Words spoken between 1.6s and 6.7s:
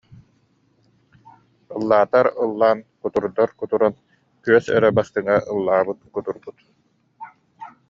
Ыллаатар-ыллаан, кутурдар кутуран күөс эрэ быстыҥа ыллаабыт-кутурбут